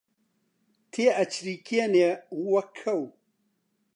تێئەچریکێنێ 0.91 2.11
وەک 2.51 2.69
کەو 2.79 3.01